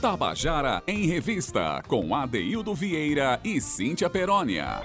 Tabajara 0.00 0.80
em 0.86 1.06
Revista, 1.06 1.82
com 1.88 2.14
Adeildo 2.14 2.72
Vieira 2.72 3.40
e 3.42 3.60
Cíntia 3.60 4.08
Perónia. 4.08 4.80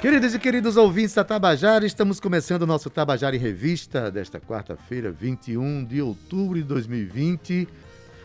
Queridos 0.00 0.34
e 0.34 0.38
queridos 0.38 0.78
ouvintes 0.78 1.14
da 1.14 1.22
Tabajara, 1.22 1.84
estamos 1.84 2.20
começando 2.20 2.62
o 2.62 2.66
nosso 2.66 2.88
Tabajara 2.88 3.36
em 3.36 3.38
Revista 3.38 4.10
desta 4.10 4.40
quarta-feira, 4.40 5.12
21 5.12 5.84
de 5.84 6.00
outubro 6.00 6.56
de 6.56 6.64
2020. 6.64 7.68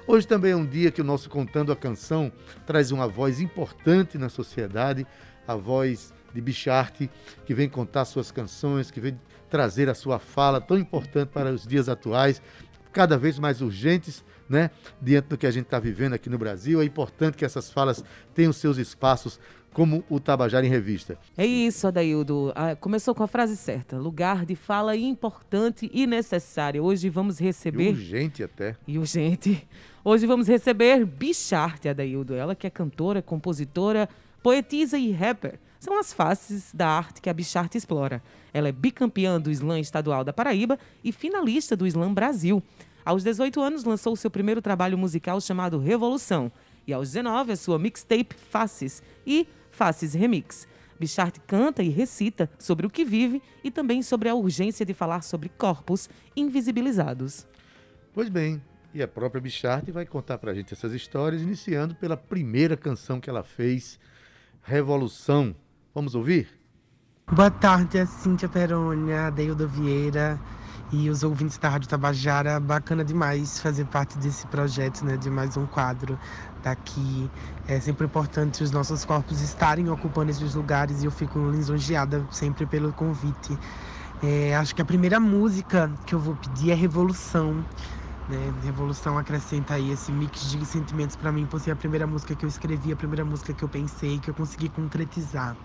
Hoje 0.08 0.26
também 0.26 0.54
é 0.54 0.56
um 0.56 0.66
dia 0.66 0.90
que 0.90 1.02
o 1.02 1.04
nosso 1.04 1.30
Contando 1.30 1.74
a 1.74 1.76
Canção 1.76 2.32
traz 2.66 2.90
uma 2.90 3.06
voz 3.06 3.42
importante 3.42 4.18
na 4.18 4.30
sociedade, 4.30 5.06
a 5.46 5.56
voz 5.58 6.14
de 6.34 6.40
Bicharte, 6.40 7.10
que 7.46 7.54
vem 7.54 7.68
contar 7.68 8.06
suas 8.06 8.32
canções, 8.32 8.90
que 8.90 9.02
vem 9.02 9.20
trazer 9.50 9.90
a 9.90 9.94
sua 9.94 10.18
fala 10.18 10.62
tão 10.62 10.78
importante 10.78 11.28
para 11.28 11.52
os 11.52 11.68
dias 11.68 11.90
atuais, 11.90 12.42
cada 12.94 13.18
vez 13.18 13.38
mais 13.38 13.60
urgentes, 13.60 14.24
né? 14.50 14.70
Diante 15.02 15.30
do 15.30 15.38
que 15.38 15.48
a 15.48 15.52
gente 15.52 15.66
está 15.66 15.80
vivendo 15.80 16.14
aqui 16.14 16.30
no 16.30 16.38
Brasil, 16.38 16.82
é 16.82 16.86
importante 16.86 17.38
que 17.38 17.46
essas 17.46 17.70
falas 17.70 18.04
tenham 18.34 18.54
seus 18.54 18.78
espaços 18.78 19.40
como 19.74 20.04
o 20.10 20.20
Tabajara 20.20 20.66
em 20.66 20.70
Revista. 20.70 21.18
É 21.36 21.46
isso, 21.46 21.88
Adaildo. 21.88 22.54
Ah, 22.56 22.76
começou 22.76 23.14
com 23.16 23.24
a 23.24 23.28
frase 23.28 23.58
certa. 23.58 23.98
Lugar 23.98 24.46
de 24.46 24.56
fala 24.56 24.96
importante 24.96 25.90
e 25.92 26.06
necessário. 26.06 26.84
Hoje 26.84 27.10
vamos 27.10 27.40
receber. 27.40 27.86
E 27.86 27.90
urgente 27.90 28.44
até. 28.44 28.78
E 28.88 29.00
urgente. 29.00 29.68
Hoje 30.06 30.28
vamos 30.28 30.48
receber 30.48 31.06
Bicharte, 31.06 31.90
Adaildo. 31.90 32.36
Ela 32.36 32.56
que 32.56 32.68
é 32.68 32.70
cantora, 32.70 33.22
compositora, 33.22 34.08
poetisa 34.42 34.98
e 34.98 35.12
rapper. 35.12 35.60
São 35.80 36.00
as 36.00 36.14
faces 36.14 36.72
da 36.74 36.88
arte 36.88 37.22
que 37.22 37.30
a 37.30 37.34
Bicharte 37.34 37.78
explora. 37.78 38.22
Ela 38.54 38.70
é 38.70 38.72
bicampeã 38.72 39.42
do 39.42 39.52
Slam 39.52 39.80
Estadual 39.80 40.24
da 40.24 40.32
Paraíba 40.32 40.78
e 41.04 41.12
finalista 41.12 41.76
do 41.76 41.88
Slam 41.88 42.14
Brasil. 42.14 42.64
Aos 43.06 43.24
18 43.24 43.62
anos, 43.62 43.84
lançou 43.84 44.16
seu 44.16 44.32
primeiro 44.32 44.62
trabalho 44.62 44.98
musical 44.98 45.42
chamado 45.42 45.78
Revolução. 45.78 46.52
E 46.88 46.94
aos 46.94 47.12
19, 47.12 47.52
a 47.52 47.56
sua 47.56 47.78
mixtape 47.78 48.34
Faces 48.50 49.04
e 49.28 49.48
Faces 49.72 50.14
Remix. 50.14 50.68
Bichart 50.98 51.38
canta 51.46 51.84
e 51.84 51.90
recita 51.90 52.50
sobre 52.58 52.86
o 52.86 52.90
que 52.90 53.04
vive 53.04 53.42
e 53.62 53.70
também 53.70 54.02
sobre 54.02 54.30
a 54.30 54.36
urgência 54.36 54.86
de 54.86 54.94
falar 54.94 55.22
sobre 55.22 55.50
corpos 55.50 56.10
invisibilizados. 56.36 57.46
Pois 58.14 58.30
bem, 58.30 58.62
e 58.94 59.02
a 59.02 59.08
própria 59.08 59.42
Bichart 59.42 59.90
vai 59.92 60.06
contar 60.06 60.38
pra 60.38 60.54
gente 60.54 60.74
essas 60.74 60.94
histórias, 60.94 61.42
iniciando 61.42 61.96
pela 61.96 62.16
primeira 62.16 62.78
canção 62.78 63.20
que 63.20 63.30
ela 63.30 63.44
fez, 63.44 64.00
Revolução. 64.62 65.54
Vamos 65.94 66.16
ouvir? 66.16 66.48
Boa 67.30 67.52
tarde, 67.52 67.98
é 67.98 68.06
Cíntia 68.06 68.48
Perônia, 68.48 69.30
Deildo 69.30 69.68
Vieira 69.68 70.40
e 70.92 71.10
os 71.10 71.24
ouvintes 71.24 71.58
da 71.58 71.70
Rádio 71.70 71.90
Tabajara. 71.90 72.60
Bacana 72.60 73.04
demais 73.04 73.60
fazer 73.60 73.86
parte 73.86 74.18
desse 74.18 74.46
projeto, 74.48 75.06
né, 75.06 75.18
de 75.18 75.30
mais 75.30 75.58
um 75.58 75.66
quadro 75.66 76.18
daqui. 76.64 77.30
É 77.68 77.80
sempre 77.80 78.06
importante 78.06 78.64
os 78.64 78.72
nossos 78.72 79.06
corpos 79.06 79.42
estarem 79.42 79.90
ocupando 79.90 80.32
esses 80.32 80.54
lugares 80.54 81.02
e 81.02 81.06
eu 81.06 81.12
fico 81.12 81.40
lisonjeada 81.50 82.26
sempre 82.32 82.66
pelo 82.66 82.94
convite. 82.94 83.58
É, 84.22 84.56
acho 84.56 84.74
que 84.74 84.82
a 84.82 84.86
primeira 84.86 85.20
música 85.20 85.92
que 86.06 86.16
eu 86.16 86.20
vou 86.20 86.36
pedir 86.36 86.72
é 86.72 86.74
Revolução. 86.74 87.66
Né? 88.30 88.54
Revolução 88.64 89.18
acrescenta 89.18 89.74
aí 89.74 89.92
esse 89.92 90.12
mix 90.12 90.50
de 90.50 90.66
sentimentos 90.66 91.16
para 91.16 91.32
mim, 91.32 91.46
por 91.46 91.60
ser 91.60 91.72
a 91.72 91.76
primeira 91.76 92.08
música 92.08 92.36
que 92.36 92.46
eu 92.46 92.50
escrevi, 92.50 92.92
a 92.92 92.96
primeira 92.96 93.26
música 93.26 93.54
que 93.54 93.64
eu 93.64 93.70
pensei, 93.70 94.20
que 94.20 94.30
eu 94.30 94.34
consegui 94.34 94.70
concretizar. 94.70 95.58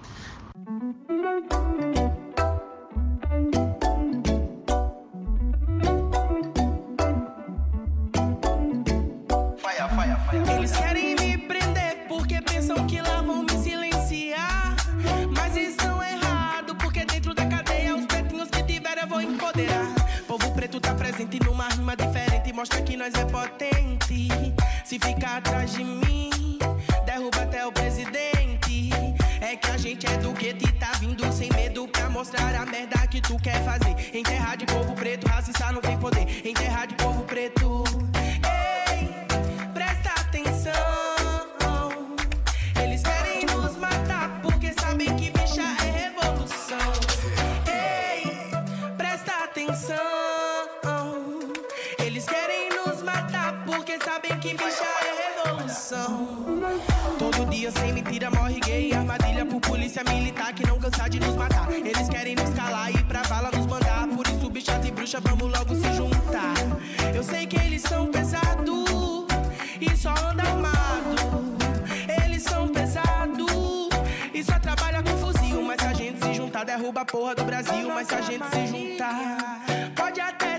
Empoderar. 19.48 19.94
Povo 20.26 20.52
preto 20.52 20.80
tá 20.80 20.94
presente 20.94 21.38
numa 21.44 21.68
rima 21.68 21.96
diferente, 21.96 22.52
mostra 22.52 22.82
que 22.82 22.96
nós 22.96 23.14
é 23.14 23.24
potente. 23.24 24.28
Se 24.84 24.98
ficar 24.98 25.38
atrás 25.38 25.72
de 25.72 25.84
mim, 25.84 26.58
derruba 27.04 27.42
até 27.42 27.66
o 27.66 27.72
presidente. 27.72 28.90
É 29.40 29.56
que 29.56 29.70
a 29.70 29.76
gente 29.76 30.06
é 30.06 30.16
do 30.18 30.32
gueto 30.32 30.68
e 30.68 30.72
tá 30.72 30.92
vindo 31.00 31.32
sem 31.32 31.50
medo 31.52 31.88
pra 31.88 32.10
mostrar 32.10 32.54
a 32.54 32.66
merda 32.66 33.06
que 33.06 33.20
tu 33.20 33.36
quer 33.38 33.62
fazer. 33.64 33.94
Em 34.12 34.22
terra 34.22 34.56
de 34.56 34.66
povo 34.66 34.94
preto, 34.94 35.26
racista 35.26 35.72
não 35.72 35.80
tem 35.80 35.98
poder. 35.98 36.26
Em 36.44 36.54
de 36.86 36.94
bruxa, 65.08 65.20
vamos 65.20 65.58
logo 65.58 65.74
se 65.74 65.94
juntar. 65.94 66.54
Eu 67.14 67.22
sei 67.22 67.46
que 67.46 67.56
eles 67.56 67.80
são 67.82 68.06
pesados 68.08 69.26
e 69.80 69.96
só 69.96 70.10
anda 70.10 70.42
armado. 70.42 71.56
Eles 72.24 72.42
são 72.42 72.68
pesados 72.68 73.88
e 74.34 74.44
só 74.44 74.58
trabalha 74.58 75.02
com 75.02 75.16
fuzil. 75.16 75.62
Mas 75.62 75.80
se 75.80 75.86
a 75.86 75.94
gente 75.94 76.22
se 76.22 76.34
juntar, 76.34 76.64
derruba 76.64 77.00
a 77.00 77.04
porra 77.06 77.34
do 77.34 77.44
Brasil. 77.44 77.88
Mas 77.88 78.08
se 78.08 78.14
a 78.14 78.20
gente 78.20 78.44
se 78.50 78.66
juntar, 78.66 79.64
pode 79.96 80.20
até 80.20 80.58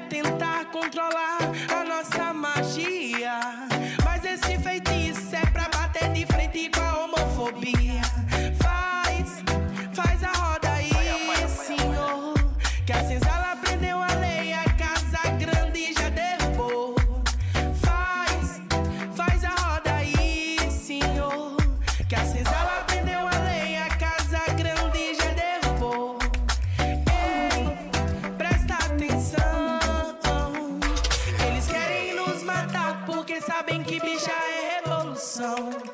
sabem 33.69 33.83
que 33.83 33.99
bicha 33.99 34.31
é 34.31 34.81
revolução. 34.81 35.88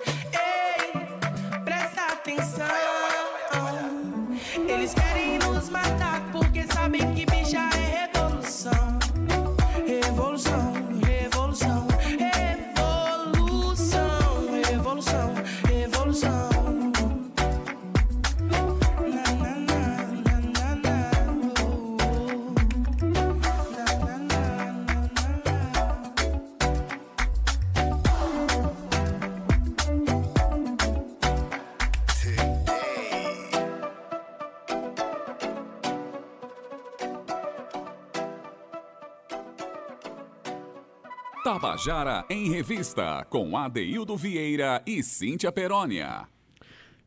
Tabajara 41.46 42.26
em 42.28 42.50
Revista, 42.50 43.24
com 43.30 43.56
Adeildo 43.56 44.18
Vieira 44.18 44.82
e 44.84 45.04
Cíntia 45.04 45.52
Perónia. 45.52 46.28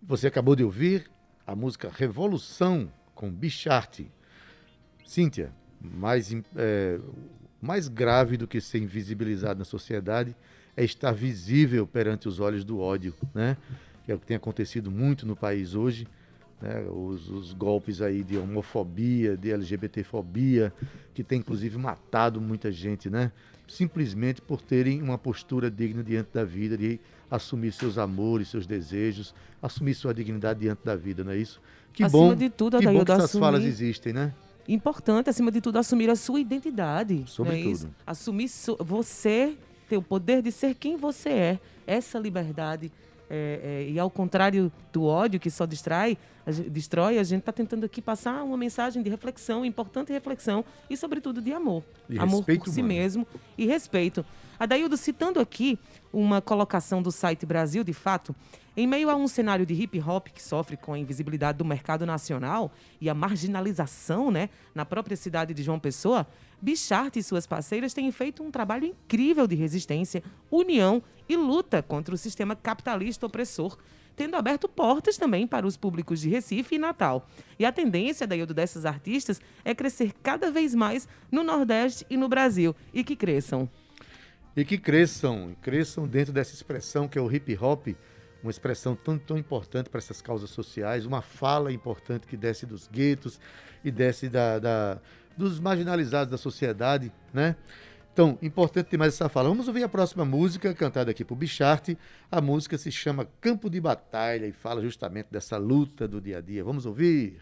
Você 0.00 0.28
acabou 0.28 0.54
de 0.54 0.62
ouvir 0.62 1.10
a 1.44 1.56
música 1.56 1.90
Revolução 1.92 2.88
com 3.16 3.32
Bicharte. 3.32 4.08
Cíntia, 5.04 5.52
mais, 5.80 6.32
é, 6.54 7.00
mais 7.60 7.88
grave 7.88 8.36
do 8.36 8.46
que 8.46 8.60
ser 8.60 8.78
invisibilizado 8.78 9.58
na 9.58 9.64
sociedade 9.64 10.36
é 10.76 10.84
estar 10.84 11.10
visível 11.10 11.84
perante 11.84 12.28
os 12.28 12.38
olhos 12.38 12.64
do 12.64 12.78
ódio, 12.78 13.16
né? 13.34 13.56
Que 14.04 14.12
é 14.12 14.14
o 14.14 14.20
que 14.20 14.26
tem 14.26 14.36
acontecido 14.36 14.88
muito 14.88 15.26
no 15.26 15.34
país 15.34 15.74
hoje. 15.74 16.06
né, 16.62 16.86
os, 16.88 17.28
os, 17.28 17.52
golpes 17.52 18.00
aí 18.00 18.22
de 18.22 18.38
homofobia, 18.38 19.36
de 19.36 19.50
LGBTfobia, 19.50 20.72
que 21.12 21.24
tem 21.24 21.40
inclusive 21.40 21.76
matado 21.76 22.40
muita 22.40 22.70
gente, 22.70 23.10
né? 23.10 23.32
Simplesmente 23.68 24.40
por 24.40 24.62
terem 24.62 25.02
uma 25.02 25.18
postura 25.18 25.70
digna 25.70 26.02
diante 26.02 26.30
da 26.32 26.42
vida, 26.42 26.76
de 26.76 26.98
assumir 27.30 27.70
seus 27.72 27.98
amores, 27.98 28.48
seus 28.48 28.66
desejos, 28.66 29.34
assumir 29.62 29.94
sua 29.94 30.14
dignidade 30.14 30.60
diante 30.60 30.80
da 30.82 30.96
vida, 30.96 31.22
não 31.22 31.32
é 31.32 31.36
isso? 31.36 31.60
Que 31.92 32.02
acima 32.02 32.30
bom, 32.30 32.34
de 32.34 32.48
tudo, 32.48 32.78
que 32.78 32.86
bom 32.86 33.04
que 33.04 33.12
essas 33.12 33.24
assumir... 33.24 33.40
falas 33.40 33.64
existem, 33.64 34.12
né? 34.12 34.34
Importante, 34.66 35.30
acima 35.30 35.50
de 35.50 35.60
tudo, 35.60 35.78
assumir 35.78 36.08
a 36.10 36.16
sua 36.16 36.40
identidade. 36.40 37.24
Sobretudo. 37.26 37.86
É 37.86 38.10
assumir 38.10 38.48
su... 38.48 38.76
você 38.80 39.56
ter 39.88 39.96
o 39.96 40.02
poder 40.02 40.42
de 40.42 40.52
ser 40.52 40.74
quem 40.74 40.96
você 40.96 41.28
é. 41.28 41.60
Essa 41.86 42.18
liberdade. 42.18 42.92
É, 43.30 43.84
é, 43.86 43.90
e 43.90 43.98
ao 43.98 44.10
contrário 44.10 44.72
do 44.92 45.04
ódio 45.04 45.38
que 45.38 45.50
só 45.50 45.66
distrai, 45.66 46.16
a 46.46 46.50
gente, 46.50 46.70
destrói, 46.70 47.18
a 47.18 47.22
gente 47.22 47.40
está 47.40 47.52
tentando 47.52 47.84
aqui 47.84 48.00
passar 48.00 48.42
uma 48.42 48.56
mensagem 48.56 49.02
de 49.02 49.10
reflexão, 49.10 49.64
importante 49.64 50.12
reflexão 50.12 50.64
e, 50.88 50.96
sobretudo, 50.96 51.42
de 51.42 51.52
amor. 51.52 51.84
E 52.08 52.18
amor 52.18 52.44
por 52.44 52.68
si 52.68 52.82
mano. 52.82 52.94
mesmo 52.94 53.26
e 53.56 53.66
respeito. 53.66 54.24
Adaildo, 54.58 54.96
citando 54.96 55.38
aqui 55.38 55.78
uma 56.12 56.40
colocação 56.42 57.00
do 57.00 57.12
site 57.12 57.46
Brasil 57.46 57.84
de 57.84 57.92
Fato, 57.92 58.34
em 58.76 58.86
meio 58.86 59.08
a 59.08 59.14
um 59.14 59.28
cenário 59.28 59.64
de 59.64 59.74
hip 59.74 60.00
hop 60.00 60.28
que 60.28 60.42
sofre 60.42 60.76
com 60.76 60.92
a 60.92 60.98
invisibilidade 60.98 61.58
do 61.58 61.64
mercado 61.64 62.04
nacional 62.04 62.72
e 63.00 63.08
a 63.08 63.14
marginalização 63.14 64.30
né, 64.30 64.48
na 64.74 64.84
própria 64.84 65.16
cidade 65.16 65.54
de 65.54 65.62
João 65.62 65.78
Pessoa, 65.78 66.26
Bichart 66.60 67.16
e 67.16 67.22
suas 67.22 67.46
parceiras 67.46 67.94
têm 67.94 68.10
feito 68.10 68.42
um 68.42 68.50
trabalho 68.50 68.86
incrível 68.86 69.46
de 69.46 69.54
resistência, 69.54 70.24
união 70.50 71.02
e 71.28 71.36
luta 71.36 71.80
contra 71.82 72.14
o 72.14 72.18
sistema 72.18 72.56
capitalista 72.56 73.26
opressor, 73.26 73.76
tendo 74.16 74.36
aberto 74.36 74.68
portas 74.68 75.16
também 75.16 75.46
para 75.46 75.66
os 75.66 75.76
públicos 75.76 76.20
de 76.20 76.28
Recife 76.28 76.74
e 76.74 76.78
Natal. 76.78 77.28
E 77.58 77.64
a 77.64 77.70
tendência 77.70 78.26
da 78.26 78.34
dessas 78.46 78.84
artistas 78.84 79.40
é 79.64 79.72
crescer 79.72 80.12
cada 80.20 80.50
vez 80.50 80.74
mais 80.74 81.06
no 81.30 81.44
Nordeste 81.44 82.04
e 82.10 82.16
no 82.16 82.28
Brasil, 82.28 82.74
e 82.92 83.04
que 83.04 83.14
cresçam 83.14 83.68
e 84.58 84.64
que 84.64 84.76
cresçam, 84.76 85.54
cresçam 85.62 86.08
dentro 86.08 86.32
dessa 86.32 86.52
expressão 86.52 87.06
que 87.06 87.16
é 87.16 87.22
o 87.22 87.32
hip 87.32 87.56
hop, 87.60 87.94
uma 88.42 88.50
expressão 88.50 88.96
tão, 88.96 89.16
tão 89.16 89.38
importante 89.38 89.88
para 89.88 89.98
essas 89.98 90.20
causas 90.20 90.50
sociais, 90.50 91.06
uma 91.06 91.22
fala 91.22 91.72
importante 91.72 92.26
que 92.26 92.36
desce 92.36 92.66
dos 92.66 92.88
guetos 92.88 93.38
e 93.84 93.90
desce 93.92 94.28
da, 94.28 94.58
da, 94.58 94.98
dos 95.36 95.60
marginalizados 95.60 96.32
da 96.32 96.36
sociedade, 96.36 97.12
né? 97.32 97.54
Então, 98.12 98.36
importante 98.42 98.86
ter 98.86 98.96
mais 98.96 99.14
essa 99.14 99.28
fala. 99.28 99.48
Vamos 99.48 99.68
ouvir 99.68 99.84
a 99.84 99.88
próxima 99.88 100.24
música, 100.24 100.74
cantada 100.74 101.12
aqui 101.12 101.24
por 101.24 101.36
Bicharte. 101.36 101.96
A 102.28 102.40
música 102.40 102.76
se 102.76 102.90
chama 102.90 103.28
Campo 103.40 103.70
de 103.70 103.80
Batalha 103.80 104.44
e 104.44 104.50
fala 104.50 104.82
justamente 104.82 105.28
dessa 105.30 105.56
luta 105.56 106.08
do 106.08 106.20
dia 106.20 106.38
a 106.38 106.40
dia. 106.40 106.64
Vamos 106.64 106.84
ouvir? 106.84 107.38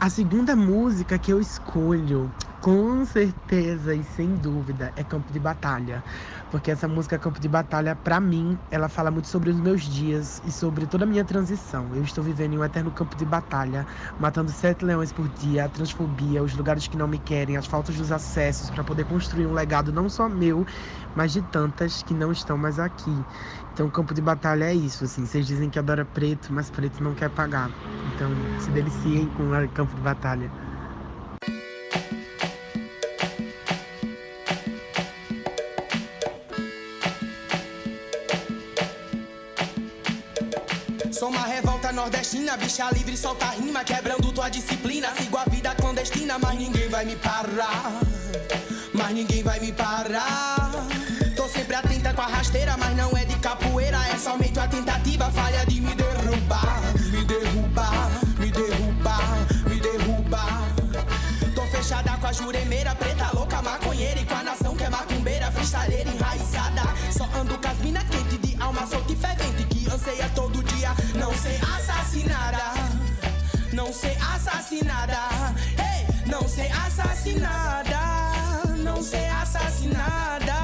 A 0.00 0.08
segunda 0.08 0.56
música 0.56 1.18
que 1.18 1.30
eu 1.30 1.38
escolho, 1.38 2.32
com 2.62 3.04
certeza 3.04 3.94
e 3.94 4.02
sem 4.02 4.34
dúvida, 4.36 4.90
é 4.96 5.04
Campo 5.04 5.30
de 5.30 5.38
Batalha. 5.38 6.02
Porque 6.50 6.70
essa 6.72 6.88
música 6.88 7.16
Campo 7.18 7.40
de 7.40 7.48
Batalha, 7.48 7.94
para 7.94 8.18
mim, 8.18 8.58
ela 8.72 8.88
fala 8.88 9.08
muito 9.10 9.28
sobre 9.28 9.50
os 9.50 9.60
meus 9.60 9.82
dias 9.84 10.40
e 10.44 10.50
sobre 10.50 10.84
toda 10.86 11.04
a 11.04 11.06
minha 11.06 11.24
transição. 11.24 11.94
Eu 11.94 12.02
estou 12.02 12.24
vivendo 12.24 12.54
em 12.54 12.58
um 12.58 12.64
eterno 12.64 12.90
campo 12.90 13.16
de 13.16 13.24
batalha, 13.24 13.86
matando 14.18 14.50
sete 14.50 14.84
leões 14.84 15.12
por 15.12 15.28
dia, 15.28 15.64
a 15.64 15.68
transfobia, 15.68 16.42
os 16.42 16.56
lugares 16.56 16.88
que 16.88 16.96
não 16.96 17.06
me 17.06 17.20
querem, 17.20 17.56
as 17.56 17.66
faltas 17.66 17.96
dos 17.96 18.10
acessos 18.10 18.68
para 18.68 18.82
poder 18.82 19.04
construir 19.04 19.46
um 19.46 19.52
legado 19.52 19.92
não 19.92 20.08
só 20.08 20.28
meu, 20.28 20.66
mas 21.14 21.32
de 21.32 21.40
tantas 21.42 22.02
que 22.02 22.14
não 22.14 22.32
estão 22.32 22.58
mais 22.58 22.80
aqui. 22.80 23.24
Então, 23.72 23.88
campo 23.90 24.12
de 24.12 24.20
batalha 24.20 24.64
é 24.64 24.74
isso, 24.74 25.04
assim. 25.04 25.26
Vocês 25.26 25.46
dizem 25.46 25.70
que 25.70 25.78
adora 25.78 26.04
preto, 26.04 26.52
mas 26.52 26.68
preto 26.70 27.02
não 27.02 27.14
quer 27.14 27.30
pagar. 27.30 27.72
Então, 28.04 28.50
se 28.58 28.72
deliciem 28.72 29.30
com 29.30 29.50
o 29.50 29.70
campo 29.70 29.94
de 29.94 30.00
batalha. 30.00 30.52
Nordestina, 42.50 42.56
bicha 42.56 42.90
livre, 42.92 43.16
solta 43.16 43.46
rima, 43.50 43.84
quebrando 43.84 44.32
tua 44.32 44.48
disciplina. 44.48 45.08
Sigo 45.16 45.36
a 45.36 45.44
vida 45.44 45.74
clandestina, 45.74 46.38
mas 46.38 46.58
ninguém 46.58 46.88
vai 46.88 47.04
me 47.04 47.16
parar. 47.16 47.92
Mas 48.92 49.14
ninguém 49.14 49.42
vai 49.42 49.60
me 49.60 49.72
parar. 49.72 50.70
Tô 51.36 51.48
sempre 51.48 51.76
atenta 51.76 52.12
com 52.12 52.22
a 52.22 52.26
rasteira, 52.26 52.76
mas 52.76 52.96
não 52.96 53.16
é 53.16 53.24
de 53.24 53.36
capoeira, 53.38 53.98
é 54.08 54.16
somente 54.16 54.58
a 54.58 54.66
tentativa 54.66 55.30
falha 55.30 55.64
de 55.66 55.80
me 55.80 55.94
derrubar. 55.94 56.09
Ser 74.00 74.16
assassinada. 74.34 75.18
Ei, 75.76 76.06
não 76.26 76.48
ser 76.48 76.72
assassinada. 76.72 77.98
Não 78.78 79.02
ser 79.02 79.28
assassinada. 79.42 80.54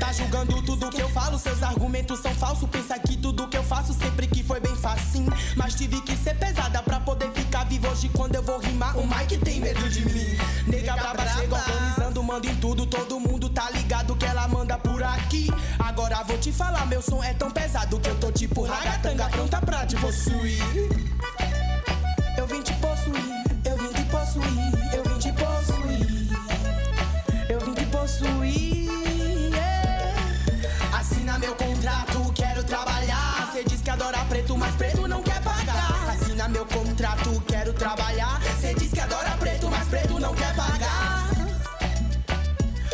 Tá 0.00 0.12
julgando 0.12 0.60
tudo 0.62 0.90
que 0.90 1.00
eu 1.00 1.08
falo, 1.10 1.38
seus 1.38 1.62
argumentos 1.62 2.18
são 2.18 2.34
falsos. 2.34 2.68
Pensa 2.68 2.98
que 2.98 3.16
tudo 3.16 3.46
que 3.46 3.56
eu 3.56 3.62
faço 3.62 3.94
sempre 3.94 4.26
que 4.26 4.42
foi 4.42 4.58
bem 4.58 4.74
facinho. 4.74 5.32
Mas 5.56 5.76
tive 5.76 6.00
que 6.00 6.16
ser 6.16 6.34
pesada 6.34 6.82
pra 6.82 6.98
poder 6.98 7.30
ficar 7.30 7.64
vivo 7.66 7.86
hoje 7.86 8.08
quando 8.08 8.34
eu 8.34 8.42
vou 8.42 8.58
rimar. 8.58 8.98
O 8.98 9.06
Mike 9.06 9.38
tem 9.38 9.60
medo 9.60 9.88
de 9.88 10.04
mim. 10.04 10.36
Nega 10.66 10.96
braba 10.96 11.24
chega 11.28 11.54
organizando, 11.54 12.22
manda 12.24 12.48
em 12.48 12.56
tudo. 12.56 12.84
Todo 12.84 13.20
mundo 13.20 13.48
tá 13.48 13.70
ligado 13.70 14.16
que 14.16 14.26
ela 14.26 14.48
manda 14.48 14.76
por 14.76 15.04
aqui. 15.04 15.48
Agora 15.78 16.24
vou 16.24 16.36
te 16.36 16.50
falar, 16.50 16.84
meu 16.86 17.00
som 17.00 17.22
é 17.22 17.32
tão 17.32 17.50
pesado 17.50 18.00
que 18.00 18.08
eu 18.08 18.18
tô 18.18 18.32
tipo 18.32 18.64
ragatanga 18.64 19.28
pronta 19.28 19.60
pra 19.60 19.86
te 19.86 19.94
possuir. 19.96 21.11
Mas 34.72 34.76
preto 34.76 35.06
não 35.08 35.22
quer 35.22 35.40
pagar. 35.42 36.10
Assina 36.10 36.48
meu 36.48 36.64
contrato, 36.66 37.42
quero 37.46 37.72
trabalhar. 37.74 38.40
Cê 38.60 38.74
diz 38.74 38.90
que 38.90 39.00
adora 39.00 39.30
preto, 39.38 39.68
mas 39.68 39.86
preto 39.88 40.18
não 40.18 40.34
quer 40.34 40.54
pagar. 40.54 41.28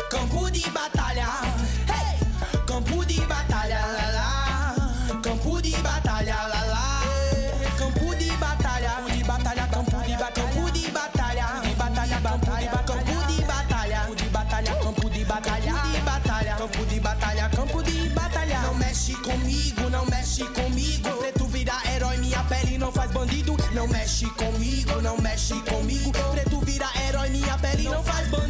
Campo 0.09 0.51
de 0.51 0.69
batalha, 0.71 1.27
Não 23.79 23.87
mexe 23.87 24.25
comigo, 24.31 25.01
não 25.01 25.17
mexe 25.19 25.53
comigo. 25.61 26.11
Preto 26.33 26.59
vira 26.65 26.89
herói, 27.07 27.29
minha 27.29 27.57
pele 27.59 27.83
não 27.83 28.03
faz 28.03 28.27
bandido. 28.27 28.48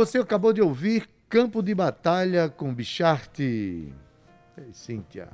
Você 0.00 0.16
acabou 0.16 0.50
de 0.50 0.62
ouvir 0.62 1.06
Campo 1.28 1.62
de 1.62 1.74
Batalha 1.74 2.48
com 2.48 2.72
Bicharte. 2.72 3.92
Ei, 4.56 4.72
Cíntia. 4.72 5.28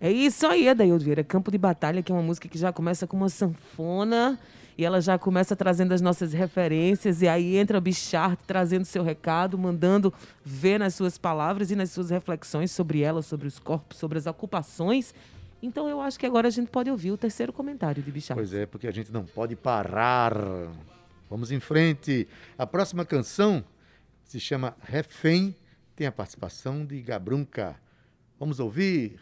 É 0.00 0.08
isso 0.08 0.46
aí, 0.46 0.68
Adaildo 0.68 1.04
Vieira. 1.04 1.24
Campo 1.24 1.50
de 1.50 1.58
Batalha, 1.58 2.00
que 2.00 2.12
é 2.12 2.14
uma 2.14 2.22
música 2.22 2.48
que 2.48 2.56
já 2.56 2.72
começa 2.72 3.08
com 3.08 3.16
uma 3.16 3.28
sanfona 3.28 4.38
e 4.78 4.84
ela 4.84 5.00
já 5.00 5.18
começa 5.18 5.56
trazendo 5.56 5.92
as 5.92 6.00
nossas 6.00 6.32
referências. 6.32 7.22
E 7.22 7.28
aí 7.28 7.56
entra 7.56 7.76
o 7.76 7.80
Bichart 7.80 8.38
trazendo 8.46 8.84
seu 8.84 9.02
recado, 9.02 9.58
mandando 9.58 10.14
ver 10.44 10.78
nas 10.78 10.94
suas 10.94 11.18
palavras 11.18 11.72
e 11.72 11.74
nas 11.74 11.90
suas 11.90 12.10
reflexões 12.10 12.70
sobre 12.70 13.00
ela, 13.00 13.20
sobre 13.20 13.48
os 13.48 13.58
corpos, 13.58 13.98
sobre 13.98 14.16
as 14.16 14.26
ocupações. 14.26 15.12
Então 15.60 15.88
eu 15.88 16.00
acho 16.00 16.20
que 16.20 16.26
agora 16.26 16.46
a 16.46 16.52
gente 16.52 16.70
pode 16.70 16.88
ouvir 16.88 17.10
o 17.10 17.16
terceiro 17.16 17.52
comentário 17.52 18.00
de 18.00 18.12
Bichart. 18.12 18.38
Pois 18.38 18.54
é, 18.54 18.64
porque 18.64 18.86
a 18.86 18.92
gente 18.92 19.12
não 19.12 19.24
pode 19.24 19.56
parar. 19.56 20.34
Vamos 21.28 21.50
em 21.50 21.58
frente. 21.58 22.28
A 22.56 22.64
próxima 22.64 23.04
canção 23.04 23.64
se 24.24 24.40
chama 24.40 24.74
Refém, 24.82 25.54
tem 25.94 26.06
a 26.06 26.12
participação 26.12 26.84
de 26.84 27.00
Gabrunca. 27.00 27.76
Vamos 28.38 28.58
ouvir. 28.58 29.18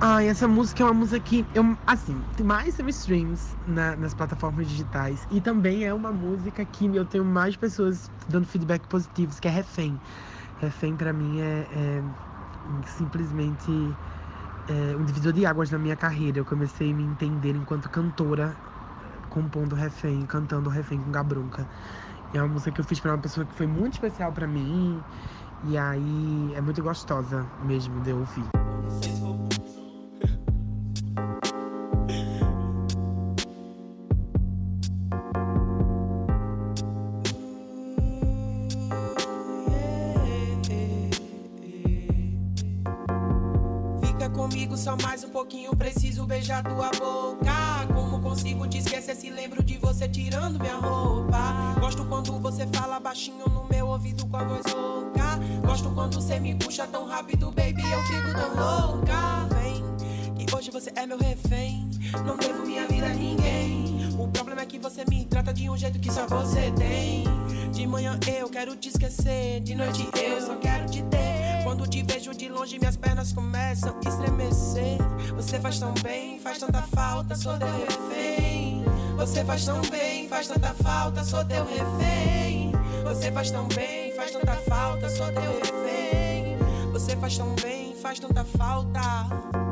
Ah, 0.00 0.22
essa 0.22 0.46
música 0.46 0.82
é 0.82 0.86
uma 0.86 0.92
música 0.92 1.18
que, 1.20 1.46
eu, 1.54 1.76
assim, 1.86 2.20
tem 2.36 2.44
mais 2.44 2.78
streams 2.78 3.56
na, 3.66 3.96
nas 3.96 4.12
plataformas 4.12 4.68
digitais. 4.68 5.26
E 5.30 5.40
também 5.40 5.84
é 5.84 5.94
uma 5.94 6.12
música 6.12 6.64
que 6.66 6.84
eu 6.84 7.04
tenho 7.06 7.24
mais 7.24 7.56
pessoas 7.56 8.10
dando 8.28 8.46
feedback 8.46 8.86
positivos, 8.88 9.40
que 9.40 9.48
é 9.48 9.50
Refém. 9.50 9.98
Refém, 10.60 10.94
pra 10.94 11.12
mim, 11.12 11.40
é, 11.40 11.66
é 11.72 12.02
simplesmente 12.98 13.70
é, 14.68 14.96
um 14.96 15.04
divisor 15.04 15.32
de 15.32 15.46
águas 15.46 15.70
na 15.70 15.78
minha 15.78 15.96
carreira. 15.96 16.38
Eu 16.38 16.44
comecei 16.44 16.90
a 16.90 16.94
me 16.94 17.04
entender 17.04 17.56
enquanto 17.56 17.88
cantora, 17.88 18.54
compondo 19.30 19.74
Refém, 19.74 20.26
cantando 20.26 20.68
Refém 20.68 20.98
com 20.98 21.10
Gabrunca. 21.10 21.66
É 22.32 22.40
uma 22.40 22.48
música 22.48 22.72
que 22.72 22.80
eu 22.80 22.84
fiz 22.84 23.00
pra 23.00 23.12
uma 23.12 23.20
pessoa 23.20 23.46
que 23.46 23.54
foi 23.54 23.66
muito 23.66 23.94
especial 23.94 24.32
pra 24.32 24.46
mim. 24.46 25.04
E 25.62 25.76
aí 25.76 26.52
é 26.54 26.60
muito 26.60 26.82
gostosa 26.82 27.50
mesmo 27.58 28.00
de 28.00 28.12
ouvir. 28.12 28.55
Jeito 65.96 66.00
que 66.00 66.12
só 66.12 66.26
você 66.26 66.70
tem. 66.72 67.24
De 67.72 67.86
manhã 67.86 68.18
eu 68.38 68.48
quero 68.48 68.76
te 68.76 68.88
esquecer, 68.88 69.60
de 69.60 69.74
noite 69.74 70.08
eu 70.14 70.40
só 70.40 70.56
quero 70.56 70.86
te 70.86 71.02
ter. 71.02 71.62
Quando 71.64 71.86
te 71.86 72.02
vejo 72.02 72.34
de 72.34 72.48
longe, 72.48 72.78
minhas 72.78 72.96
pernas 72.96 73.32
começam 73.32 73.94
a 74.04 74.08
estremecer. 74.08 74.98
Você 75.34 75.58
faz 75.58 75.78
tão 75.78 75.92
bem, 76.02 76.38
faz 76.38 76.58
tanta 76.58 76.82
falta, 76.82 77.34
sou 77.34 77.58
teu 77.58 77.68
refém. 77.68 78.84
Você 79.16 79.44
faz 79.44 79.64
tão 79.64 79.80
bem, 79.82 80.28
faz 80.28 80.46
tanta 80.46 80.74
falta, 80.74 81.24
sou 81.24 81.44
teu 81.44 81.64
refém. 81.64 82.72
Você 83.04 83.32
faz 83.32 83.50
tão 83.50 83.68
bem, 83.68 84.12
faz 84.12 84.30
tanta 84.30 84.52
falta, 84.52 85.08
sou 85.08 85.26
teu 85.32 85.52
refém. 85.52 86.56
Você 86.92 87.16
faz 87.16 87.36
tão 87.36 87.54
bem, 87.56 87.94
faz 87.94 88.18
tanta 88.18 88.44
falta. 88.44 89.65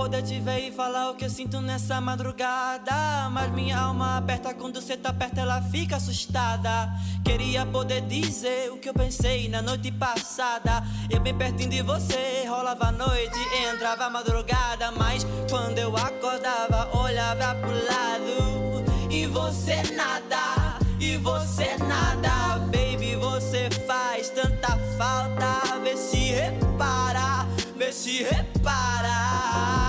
Poder 0.00 0.22
te 0.22 0.40
ver 0.40 0.66
e 0.66 0.72
falar 0.72 1.10
o 1.10 1.14
que 1.14 1.26
eu 1.26 1.28
sinto 1.28 1.60
nessa 1.60 2.00
madrugada. 2.00 3.28
Mas 3.30 3.52
minha 3.52 3.78
alma 3.78 4.16
aperta 4.16 4.54
quando 4.54 4.80
você 4.80 4.96
tá 4.96 5.12
perto, 5.12 5.38
ela 5.38 5.60
fica 5.60 5.96
assustada. 5.96 6.90
Queria 7.22 7.66
poder 7.66 8.00
dizer 8.06 8.72
o 8.72 8.78
que 8.78 8.88
eu 8.88 8.94
pensei 8.94 9.46
na 9.50 9.60
noite 9.60 9.92
passada. 9.92 10.82
Eu 11.10 11.20
bem 11.20 11.36
pertinho 11.36 11.68
de 11.68 11.82
você, 11.82 12.46
rolava 12.48 12.86
a 12.86 12.92
noite, 12.92 13.38
entrava 13.70 14.06
a 14.06 14.10
madrugada. 14.10 14.90
Mas 14.92 15.26
quando 15.50 15.78
eu 15.78 15.94
acordava, 15.94 16.96
olhava 16.96 17.54
pro 17.56 17.70
lado. 17.70 19.10
E 19.10 19.26
você 19.26 19.82
nada, 19.94 20.78
e 20.98 21.18
você 21.18 21.76
nada, 21.76 22.58
baby, 22.72 23.16
você 23.16 23.68
faz 23.86 24.30
tanta 24.30 24.78
falta. 24.96 25.78
Vê 25.84 25.94
se 25.94 26.32
repara, 26.32 27.46
vê 27.76 27.92
se 27.92 28.22
repara. 28.22 29.79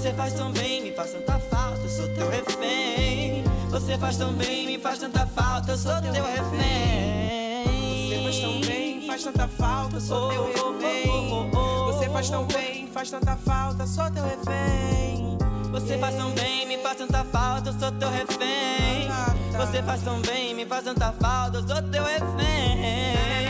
Você 0.00 0.14
faz 0.14 0.32
tão 0.32 0.50
bem, 0.50 0.82
me 0.82 0.92
faz 0.92 1.12
tanta 1.12 1.38
falta, 1.38 1.78
eu 1.82 1.88
sou 1.90 2.08
teu 2.14 2.30
refém. 2.30 3.44
Você 3.68 3.98
faz 3.98 4.16
tão 4.16 4.32
bem, 4.32 4.66
me 4.66 4.78
faz 4.78 4.98
tanta 4.98 5.26
falta, 5.26 5.72
eu 5.72 5.76
sou 5.76 5.92
teu 6.00 6.24
refém. 6.24 7.66
Você 8.08 8.22
faz 8.22 8.40
tão 8.40 8.60
bem, 8.62 9.06
faz 9.06 9.22
tanta 9.24 9.46
falta, 9.46 9.96
eu 9.96 10.00
sou 10.00 10.30
teu 10.30 10.42
refém. 10.46 11.50
Você 11.84 12.08
faz 12.08 12.30
tão 12.30 12.46
bem, 12.46 12.88
faz 12.90 13.10
tanta 13.10 13.36
falta, 13.36 13.86
sou 13.86 14.10
teu 14.10 14.24
refém. 14.24 15.38
Você 15.70 15.98
faz 15.98 16.16
tão 16.16 16.30
bem, 16.30 16.66
me 16.66 16.78
faz 16.78 16.96
tanta 16.96 17.24
falta, 17.24 17.68
eu 17.68 17.78
sou 17.78 17.92
teu 17.92 18.08
refém. 18.08 19.08
Você 19.54 19.82
faz 19.82 20.02
tão 20.02 20.20
bem, 20.22 20.54
me 20.54 20.64
faz 20.64 20.84
tanta 20.84 21.12
falta, 21.12 21.58
eu 21.58 21.68
sou 21.68 21.82
teu 21.82 22.04
refém. 22.04 23.49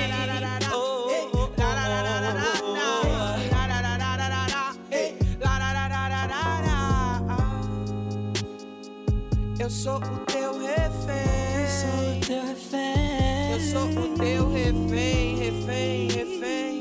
Eu 9.70 9.74
sou 9.74 9.96
o 9.98 10.18
teu 10.26 10.58
refém. 10.58 11.60
Eu 11.60 11.68
sou 11.68 12.16
o 12.16 12.20
teu 12.26 12.44
refém. 12.44 13.52
Eu 13.52 13.60
sou 13.60 13.84
o 13.84 14.18
teu 14.18 14.50
refém, 14.50 15.36
refém, 15.38 16.08
refém. 16.08 16.80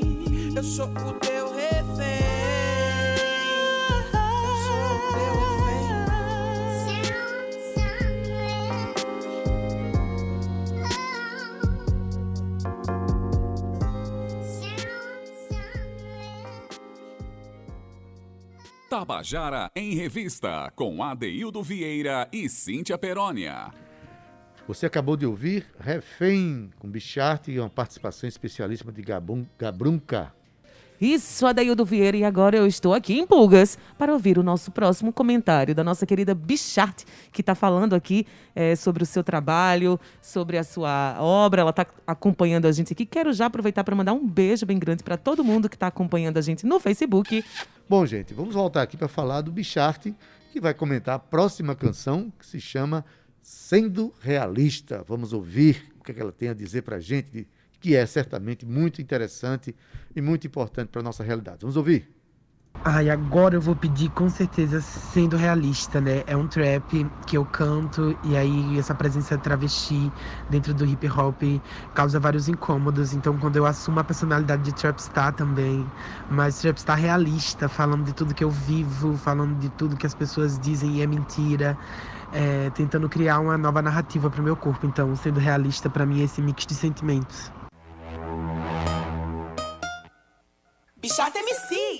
Eu 0.56 0.64
sou 0.64 0.86
o 0.86 1.12
teu 1.20 1.54
refém. 1.54 2.49
Tabajara 19.00 19.70
em 19.74 19.94
Revista, 19.94 20.70
com 20.76 21.02
Adeildo 21.02 21.62
Vieira 21.62 22.28
e 22.30 22.50
Cíntia 22.50 22.98
Perónia. 22.98 23.72
Você 24.68 24.84
acabou 24.84 25.16
de 25.16 25.24
ouvir 25.24 25.64
Refém, 25.80 26.70
com 26.78 26.86
Bicharte 26.86 27.50
e 27.50 27.58
uma 27.58 27.70
participação 27.70 28.28
especialíssima 28.28 28.92
de 28.92 29.00
Gabum, 29.00 29.46
Gabrunca. 29.58 30.34
Isso, 31.00 31.46
Adaildo 31.46 31.82
Vieira, 31.82 32.14
e 32.14 32.24
agora 32.24 32.58
eu 32.58 32.66
estou 32.66 32.92
aqui 32.92 33.18
em 33.18 33.26
Pulgas 33.26 33.78
para 33.96 34.12
ouvir 34.12 34.36
o 34.36 34.42
nosso 34.42 34.70
próximo 34.70 35.10
comentário 35.10 35.74
da 35.74 35.82
nossa 35.82 36.04
querida 36.04 36.34
Bichart, 36.34 37.04
que 37.32 37.40
está 37.40 37.54
falando 37.54 37.94
aqui 37.94 38.26
é, 38.54 38.76
sobre 38.76 39.02
o 39.02 39.06
seu 39.06 39.24
trabalho, 39.24 39.98
sobre 40.20 40.58
a 40.58 40.62
sua 40.62 41.16
obra. 41.18 41.62
Ela 41.62 41.70
está 41.70 41.86
acompanhando 42.06 42.66
a 42.66 42.72
gente 42.72 42.92
aqui. 42.92 43.06
Quero 43.06 43.32
já 43.32 43.46
aproveitar 43.46 43.82
para 43.82 43.96
mandar 43.96 44.12
um 44.12 44.28
beijo 44.28 44.66
bem 44.66 44.78
grande 44.78 45.02
para 45.02 45.16
todo 45.16 45.42
mundo 45.42 45.70
que 45.70 45.76
está 45.76 45.86
acompanhando 45.86 46.36
a 46.36 46.42
gente 46.42 46.66
no 46.66 46.78
Facebook. 46.78 47.42
Bom, 47.88 48.04
gente, 48.04 48.34
vamos 48.34 48.54
voltar 48.54 48.82
aqui 48.82 48.98
para 48.98 49.08
falar 49.08 49.40
do 49.40 49.50
Bichart, 49.50 50.08
que 50.52 50.60
vai 50.60 50.74
comentar 50.74 51.14
a 51.14 51.18
próxima 51.18 51.74
canção, 51.74 52.30
que 52.38 52.44
se 52.44 52.60
chama 52.60 53.06
Sendo 53.40 54.12
Realista. 54.20 55.02
Vamos 55.08 55.32
ouvir 55.32 55.94
o 55.98 56.04
que, 56.04 56.12
é 56.12 56.14
que 56.14 56.20
ela 56.20 56.30
tem 56.30 56.50
a 56.50 56.54
dizer 56.54 56.82
para 56.82 56.96
a 56.96 57.00
gente 57.00 57.32
de 57.32 57.46
que 57.80 57.96
é 57.96 58.06
certamente 58.06 58.66
muito 58.66 59.00
interessante 59.02 59.74
e 60.14 60.20
muito 60.20 60.46
importante 60.46 60.88
para 60.90 61.00
a 61.00 61.04
nossa 61.04 61.24
realidade. 61.24 61.58
Vamos 61.62 61.76
ouvir? 61.76 62.08
Ai, 62.82 63.10
agora 63.10 63.56
eu 63.56 63.60
vou 63.60 63.76
pedir 63.76 64.10
com 64.10 64.28
certeza 64.30 64.80
sendo 64.80 65.36
realista, 65.36 66.00
né? 66.00 66.22
É 66.26 66.34
um 66.34 66.48
trap 66.48 67.04
que 67.26 67.36
eu 67.36 67.44
canto 67.44 68.16
e 68.22 68.34
aí 68.36 68.78
essa 68.78 68.94
presença 68.94 69.36
travesti 69.38 70.14
dentro 70.48 70.72
do 70.72 70.86
hip 70.86 71.06
hop 71.10 71.42
causa 71.92 72.18
vários 72.18 72.48
incômodos. 72.48 73.12
Então 73.12 73.38
quando 73.38 73.56
eu 73.56 73.66
assumo 73.66 74.00
a 74.00 74.04
personalidade 74.04 74.62
de 74.62 74.72
trapstar 74.72 75.34
também, 75.34 75.92
mas 76.28 76.58
trapstar 76.58 76.98
realista, 76.98 77.68
falando 77.68 78.04
de 78.04 78.14
tudo 78.14 78.34
que 78.34 78.42
eu 78.44 78.50
vivo, 78.50 79.16
falando 79.18 79.58
de 79.58 79.68
tudo 79.68 79.96
que 79.96 80.06
as 80.06 80.14
pessoas 80.14 80.58
dizem 80.58 80.96
e 80.96 81.02
é 81.02 81.06
mentira, 81.06 81.78
é, 82.32 82.70
tentando 82.70 83.08
criar 83.10 83.40
uma 83.40 83.58
nova 83.58 83.82
narrativa 83.82 84.30
para 84.30 84.40
o 84.40 84.44
meu 84.44 84.56
corpo. 84.56 84.86
Então 84.86 85.14
sendo 85.16 85.38
realista 85.38 85.90
para 85.90 86.06
mim 86.06 86.20
é 86.20 86.24
esse 86.24 86.40
mix 86.40 86.64
de 86.66 86.74
sentimentos. 86.74 87.52
Bichata 91.10 91.40
MC. 91.40 91.98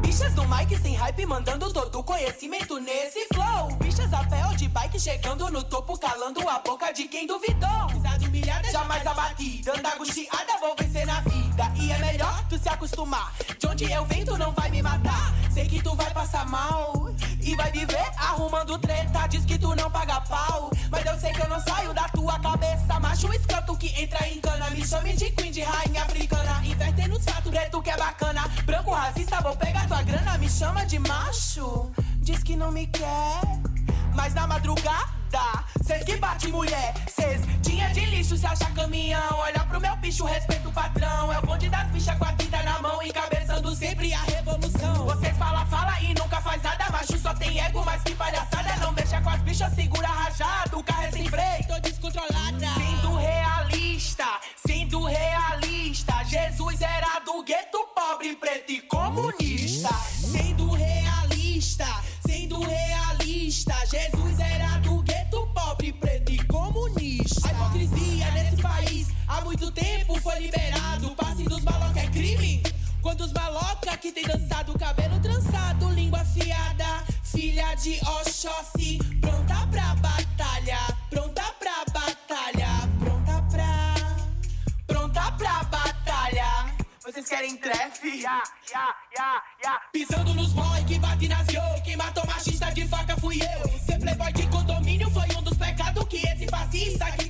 Bichas 0.00 0.32
do 0.32 0.48
Mike 0.48 0.78
sem 0.78 0.94
hype, 0.94 1.26
mandando 1.26 1.70
todo 1.70 2.02
conhecimento 2.02 2.80
nesse 2.80 3.26
flow. 3.34 3.76
Bichas 3.76 4.10
a 4.14 4.24
pé 4.24 4.46
ou 4.46 4.56
de 4.56 4.68
bike, 4.68 4.98
chegando 4.98 5.50
no 5.50 5.62
topo, 5.62 5.98
calando 5.98 6.48
a 6.48 6.58
boca 6.60 6.90
de 6.90 7.04
quem 7.04 7.26
duvidou. 7.26 7.86
Pisada 7.88 8.24
humilhada, 8.24 8.70
jamais 8.70 9.06
abatida. 9.06 9.76
Anda 9.76 9.94
angustiada, 9.94 10.58
vou 10.58 10.74
vencer 10.74 11.04
na 11.04 11.20
vida. 11.20 11.70
E 11.76 11.92
é 11.92 11.98
melhor 11.98 12.42
tu 12.48 12.58
se 12.58 12.70
acostumar. 12.70 13.30
De 13.58 13.66
onde 13.66 13.92
eu 13.92 14.06
venho, 14.06 14.24
tu 14.24 14.38
não 14.38 14.52
vai 14.52 14.70
me 14.70 14.80
matar. 14.80 15.34
Sei 15.52 15.68
que 15.68 15.82
tu 15.82 15.94
vai 15.94 16.10
passar 16.14 16.48
mal. 16.48 17.10
E 17.42 17.56
vai 17.56 17.70
viver 17.72 18.10
arrumando 18.16 18.78
treta. 18.78 19.26
Diz 19.28 19.44
que 19.44 19.58
tu 19.58 19.74
não 19.74 19.90
paga 19.90 20.20
pau. 20.22 20.70
Mas 20.90 21.04
eu 21.04 21.18
sei 21.18 21.32
que 21.32 21.40
eu 21.40 21.48
não 21.48 21.60
saio 21.60 21.92
da 21.92 22.08
tua 22.08 22.38
cabeça. 22.38 23.00
Macho 23.00 23.32
escroto 23.32 23.76
que 23.76 23.88
entra 24.00 24.28
em 24.28 24.40
cana. 24.40 24.70
Me 24.70 24.86
chame 24.86 25.12
de 25.14 25.30
queen, 25.30 25.50
de 25.50 25.62
rainha 25.62 26.02
africana. 26.02 26.60
Invertendo 26.64 27.16
os 27.16 27.24
fatos, 27.24 27.50
preto 27.50 27.82
que 27.82 27.90
é 27.90 27.96
bacana. 27.96 28.48
Branco 28.64 28.92
racista, 28.92 29.40
vou 29.40 29.56
pegar 29.56 29.86
tua 29.88 30.02
grana. 30.02 30.38
Me 30.38 30.48
chama 30.48 30.84
de 30.86 30.98
macho. 30.98 31.90
Diz 32.18 32.42
que 32.42 32.56
não 32.56 32.70
me 32.70 32.86
quer. 32.86 33.40
Mas 34.14 34.34
na 34.34 34.46
madrugada, 34.46 35.64
cês 35.82 36.04
que 36.04 36.16
bate 36.16 36.48
mulher. 36.48 36.94
Cês 37.08 37.40
tinha 37.62 37.88
de 37.88 38.04
lixo 38.06 38.36
se 38.36 38.46
achar 38.46 38.72
caminhão. 38.74 39.38
Olha 39.38 39.60
pro 39.60 39.80
meu 39.80 39.96
bicho, 39.96 40.24
respeito 40.24 40.68
o 40.68 40.72
patrão. 40.72 41.32
É 41.32 41.38
o 41.38 41.42
bonde 41.42 41.68
das 41.68 41.88
bichas 41.88 42.16
com 42.18 42.24
a 42.24 42.32
vida 42.32 42.62
na 42.62 42.78
mão, 42.80 43.02
encabeçando 43.02 43.74
sempre 43.74 44.12
a 44.12 44.22
revolução. 44.22 45.06
Vocês 45.06 45.36
fala, 45.36 45.64
fala 45.66 45.98
e 46.00 46.14
nunca 46.14 46.40
faz 46.40 46.62
nada. 46.62 46.90
Macho 46.90 47.18
tem 47.42 47.58
ego, 47.58 47.82
mas 47.84 48.02
que 48.02 48.14
palhaçada. 48.14 48.76
Não 48.76 48.92
mexa 48.92 49.20
com 49.20 49.30
as 49.30 49.42
bichas, 49.42 49.74
segura 49.74 50.06
rajado. 50.06 50.78
O 50.78 50.84
carro 50.84 51.02
é 51.02 51.10
sem 51.10 51.28
freio, 51.28 51.66
tô 51.66 51.80
descontrolada. 51.80 52.68
Sendo 52.78 53.16
realista, 53.16 54.40
sendo 54.64 55.04
realista. 55.04 56.24
Jesus 56.24 56.80
era 56.80 57.18
do 57.20 57.42
gueto 57.42 57.78
pobre, 57.94 58.36
preto 58.36 58.70
e 58.70 58.80
comunista. 58.82 59.92
Sendo 60.32 60.70
realista, 60.70 61.86
sendo 62.24 62.60
realista. 62.60 63.74
Jesus 63.90 64.38
era 64.38 64.78
do 64.78 65.02
gueto 65.02 65.46
pobre, 65.52 65.92
preto 65.92 66.30
e 66.30 66.38
comunista. 66.46 67.48
A 67.48 67.52
hipocrisia 67.52 68.30
nesse 68.30 68.62
país 68.62 69.08
há 69.26 69.40
muito 69.40 69.70
tempo 69.72 70.20
foi 70.20 70.38
liberado. 70.38 71.08
O 71.08 71.16
passe 71.16 71.42
dos 71.42 71.62
maloca 71.64 72.00
é 72.00 72.06
crime. 72.06 72.62
Quando 73.00 73.22
os 73.22 73.32
maloca 73.32 73.96
que 73.96 74.12
tem 74.12 74.24
dançado, 74.24 74.78
cabelo 74.78 75.01
língua 75.01 75.01
afiada, 75.01 75.01
de 77.76 77.98
Oxóssi, 78.06 78.98
pronta 79.20 79.66
pra 79.70 79.94
batalha, 79.96 80.78
pronta 81.08 81.42
pra 81.58 81.84
batalha, 81.92 82.88
pronta 83.00 83.42
pra, 83.50 83.94
pronta 84.86 85.32
pra 85.32 85.64
batalha. 85.64 86.74
Vocês 87.02 87.26
querem 87.28 87.56
trefe? 87.56 88.20
Ya, 88.20 88.42
ya, 88.70 88.94
ya, 89.16 89.42
ya. 89.64 89.80
Pisando 89.90 90.34
nos 90.34 90.52
boy 90.52 90.84
que 90.86 90.98
bate 90.98 91.28
nas 91.28 91.46
yo, 91.48 91.62
quem 91.82 91.96
matou 91.96 92.26
machista 92.26 92.70
de 92.72 92.86
faca 92.86 93.16
fui 93.16 93.40
eu. 93.40 93.78
Ser 93.80 93.98
playboy 93.98 94.32
de 94.32 94.46
condomínio 94.48 95.10
foi 95.10 95.28
um 95.36 95.42
dos 95.42 95.56
pecados 95.56 96.04
que 96.08 96.18
esse 96.18 96.46
fascista 96.48 97.06
aqui 97.06 97.28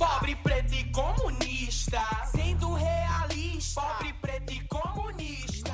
pobre, 0.00 0.34
preto 0.36 0.72
e 0.72 0.84
comunista. 0.90 2.00
Sendo 2.34 2.72
realista, 2.72 3.82
pobre, 3.82 4.14
preto 4.14 4.50
e 4.50 4.60
comunista. 4.66 5.72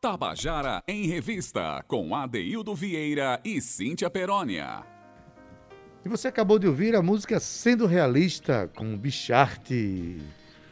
Tabajara 0.00 0.82
em 0.86 1.06
Revista, 1.06 1.84
com 1.88 2.14
Adeildo 2.14 2.76
Vieira 2.76 3.40
e 3.44 3.60
Cíntia 3.60 4.08
Perónia. 4.08 4.84
E 6.04 6.08
você 6.08 6.28
acabou 6.28 6.60
de 6.60 6.68
ouvir 6.68 6.94
a 6.94 7.02
música 7.02 7.40
Sendo 7.40 7.86
Realista 7.86 8.70
com 8.76 8.96
Bicharte. 8.96 10.22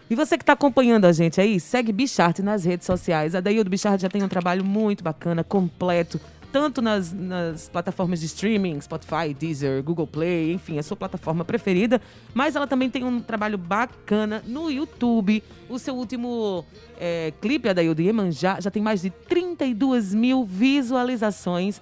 E 0.08 0.14
você 0.14 0.36
que 0.36 0.42
está 0.42 0.52
acompanhando 0.52 1.04
a 1.04 1.12
gente 1.12 1.40
aí, 1.40 1.58
segue 1.58 1.92
Bichart 1.92 2.40
nas 2.40 2.64
redes 2.64 2.86
sociais. 2.86 3.34
A 3.34 3.40
Daí 3.40 3.62
do 3.62 3.70
Bichart 3.70 4.00
já 4.00 4.08
tem 4.08 4.22
um 4.22 4.28
trabalho 4.28 4.64
muito 4.64 5.02
bacana, 5.02 5.42
completo, 5.42 6.20
tanto 6.52 6.82
nas, 6.82 7.12
nas 7.12 7.68
plataformas 7.68 8.20
de 8.20 8.26
streaming, 8.26 8.80
Spotify, 8.80 9.34
Deezer, 9.38 9.82
Google 9.82 10.06
Play, 10.06 10.52
enfim, 10.52 10.78
a 10.78 10.82
sua 10.82 10.96
plataforma 10.96 11.44
preferida. 11.44 12.00
Mas 12.34 12.56
ela 12.56 12.66
também 12.66 12.90
tem 12.90 13.04
um 13.04 13.20
trabalho 13.20 13.56
bacana 13.56 14.42
no 14.46 14.70
YouTube. 14.70 15.42
O 15.68 15.78
seu 15.78 15.94
último 15.94 16.64
é, 16.98 17.32
clipe, 17.40 17.68
a 17.68 17.72
Daí 17.72 17.92
do 17.94 18.02
Iemanjá, 18.02 18.60
já 18.60 18.70
tem 18.70 18.82
mais 18.82 19.02
de 19.02 19.10
32 19.10 20.14
mil 20.14 20.44
visualizações. 20.44 21.80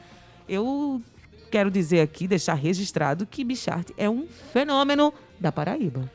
Eu 0.49 1.03
quero 1.51 1.71
dizer 1.71 2.01
aqui, 2.01 2.29
deixar 2.29 2.55
registrado 2.55 3.27
que 3.27 3.45
Bichart 3.45 3.91
é 3.97 4.09
um 4.09 4.27
fenômeno 4.53 5.13
da 5.41 5.51
Paraíba. 5.51 6.11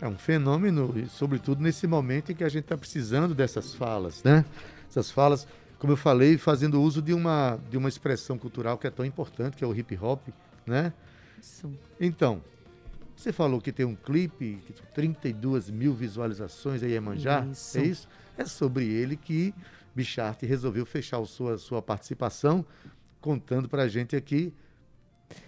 É 0.00 0.08
um 0.08 0.18
fenômeno, 0.18 0.92
sobretudo 1.08 1.62
nesse 1.62 1.86
momento 1.86 2.32
em 2.32 2.34
que 2.34 2.44
a 2.44 2.48
gente 2.48 2.64
está 2.64 2.76
precisando 2.76 3.34
dessas 3.34 3.74
falas, 3.74 4.22
né? 4.22 4.44
Essas 4.90 5.10
falas, 5.10 5.46
como 5.84 5.92
eu 5.92 5.98
falei, 5.98 6.38
fazendo 6.38 6.80
uso 6.80 7.02
de 7.02 7.12
uma, 7.12 7.60
de 7.68 7.76
uma 7.76 7.90
expressão 7.90 8.38
cultural 8.38 8.78
que 8.78 8.86
é 8.86 8.90
tão 8.90 9.04
importante, 9.04 9.54
que 9.54 9.62
é 9.62 9.66
o 9.66 9.76
hip 9.76 9.94
hop, 10.00 10.28
né? 10.64 10.94
Isso. 11.38 11.70
Então, 12.00 12.40
você 13.14 13.34
falou 13.34 13.60
que 13.60 13.70
tem 13.70 13.84
um 13.84 13.94
clipe, 13.94 14.62
que 14.66 14.72
tem 14.72 14.86
32 14.94 15.68
mil 15.68 15.92
visualizações 15.92 16.82
aí, 16.82 16.92
Iemanjá, 16.92 17.46
Isso. 17.52 17.76
é 17.76 17.82
isso? 17.82 18.08
É 18.38 18.46
sobre 18.46 18.86
ele 18.86 19.14
que 19.14 19.54
Bicharte 19.94 20.46
resolveu 20.46 20.86
fechar 20.86 21.22
sua, 21.26 21.58
sua 21.58 21.82
participação, 21.82 22.64
contando 23.20 23.68
pra 23.68 23.86
gente 23.86 24.16
aqui. 24.16 24.54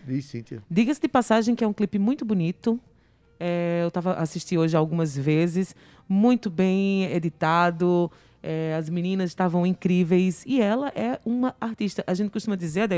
E 0.06 0.20
Cíntia. 0.20 0.62
Diga-se 0.70 1.00
de 1.00 1.08
passagem 1.08 1.54
que 1.54 1.64
é 1.64 1.66
um 1.66 1.72
clipe 1.72 1.98
muito 1.98 2.26
bonito. 2.26 2.78
É, 3.40 3.80
eu 3.82 3.90
tava 3.90 4.12
assisti 4.12 4.58
hoje 4.58 4.76
algumas 4.76 5.16
vezes, 5.16 5.74
muito 6.06 6.50
bem 6.50 7.04
editado. 7.04 8.12
É, 8.42 8.74
as 8.74 8.88
meninas 8.88 9.30
estavam 9.30 9.66
incríveis 9.66 10.44
e 10.46 10.60
ela 10.60 10.88
é 10.94 11.18
uma 11.24 11.54
artista. 11.60 12.04
A 12.06 12.14
gente 12.14 12.30
costuma 12.30 12.56
dizer, 12.56 12.88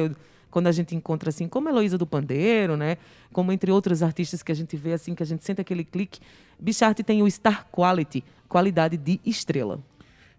quando 0.51 0.66
a 0.66 0.72
gente 0.72 0.94
encontra 0.94 1.29
assim, 1.29 1.48
como 1.48 1.68
Heloísa 1.68 1.98
do 1.98 2.07
Pandeiro, 2.07 2.77
né? 2.77 2.96
Como 3.33 3.53
entre 3.53 3.70
outros 3.70 4.03
artistas 4.03 4.42
que 4.42 4.53
a 4.53 4.55
gente 4.55 4.77
vê 4.77 4.92
assim, 4.92 5.14
que 5.14 5.22
a 5.22 5.27
gente 5.27 5.44
sente 5.44 5.61
aquele 5.61 5.85
clique. 5.85 6.20
Bicharte 6.59 7.03
tem 7.03 7.22
o 7.22 7.31
Star 7.31 7.66
Quality, 7.70 8.24
qualidade 8.48 8.96
de 8.96 9.20
estrela. 9.24 9.81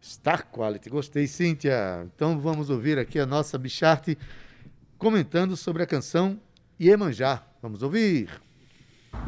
Star 0.01 0.47
Quality. 0.51 0.89
Gostei, 0.89 1.27
Cíntia. 1.27 2.07
Então 2.15 2.39
vamos 2.39 2.69
ouvir 2.69 2.97
aqui 2.97 3.19
a 3.19 3.25
nossa 3.25 3.57
Bicharte 3.57 4.17
comentando 4.97 5.55
sobre 5.55 5.83
a 5.83 5.85
canção 5.85 6.39
Iemanjá. 6.79 7.43
Vamos 7.61 7.83
ouvir. 7.83 8.29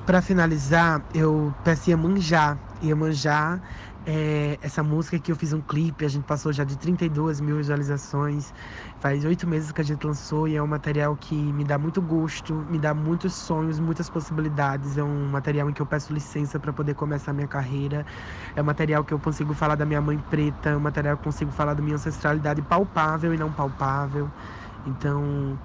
Pra 0.06 0.22
finalizar, 0.22 1.08
eu 1.14 1.54
peço 1.64 1.90
Iemanjá. 1.90 2.58
Iemanjá 2.84 3.62
é 4.06 4.58
essa 4.62 4.82
música 4.84 5.20
que 5.20 5.32
eu 5.32 5.36
fiz 5.36 5.54
um 5.54 5.62
clipe, 5.62 6.04
a 6.06 6.08
gente 6.08 6.24
passou 6.26 6.52
já 6.52 6.64
de 6.64 6.78
32 6.78 7.40
mil 7.40 7.58
visualizações. 7.58 8.52
Faz 9.00 9.24
oito 9.26 9.48
meses 9.48 9.72
que 9.72 9.82
a 9.82 9.84
gente 9.84 10.06
lançou 10.06 10.48
e 10.48 10.56
é 10.56 10.62
um 10.64 10.68
material 10.68 11.16
que 11.16 11.36
me 11.36 11.64
dá 11.64 11.78
muito 11.78 12.02
gosto, 12.02 12.54
me 12.70 12.80
dá 12.80 12.94
muitos 12.94 13.34
sonhos, 13.36 13.80
muitas 13.80 14.10
possibilidades. 14.10 14.98
É 14.98 15.04
um 15.04 15.30
material 15.30 15.70
em 15.70 15.74
que 15.74 15.82
eu 15.82 15.86
peço 15.86 16.14
licença 16.14 16.60
para 16.60 16.74
poder 16.74 16.96
começar 16.96 17.32
a 17.32 17.34
minha 17.34 17.48
carreira. 17.48 18.06
É 18.56 18.62
um 18.62 18.66
material 18.66 19.04
que 19.06 19.14
eu 19.14 19.20
consigo 19.20 19.54
falar 19.54 19.76
da 19.76 19.86
minha 19.86 20.02
mãe 20.02 20.20
preta, 20.20 20.70
é 20.70 20.78
um 20.78 20.80
material 20.80 21.16
que 21.18 21.22
eu 21.22 21.32
consigo 21.32 21.52
falar 21.52 21.74
da 21.76 21.82
minha 21.82 21.96
ancestralidade 21.96 22.62
palpável 22.62 23.34
e 23.34 23.38
não 23.38 23.54
palpável. 23.54 24.32
Então, 24.86 25.60